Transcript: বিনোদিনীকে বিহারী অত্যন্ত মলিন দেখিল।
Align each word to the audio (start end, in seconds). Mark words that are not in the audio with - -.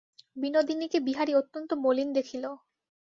বিনোদিনীকে 0.37 0.97
বিহারী 0.99 1.33
অত্যন্ত 1.35 1.69
মলিন 1.83 2.09
দেখিল। 2.13 2.45